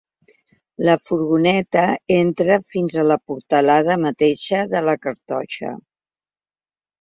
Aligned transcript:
La 0.87 0.93
furgoneta 1.07 1.83
entra 2.15 2.57
fins 2.69 2.95
a 3.01 3.03
la 3.11 3.19
portalada 3.33 3.99
mateixa 4.07 4.63
de 4.73 4.83
la 4.89 4.97
cartoixa. 5.05 5.77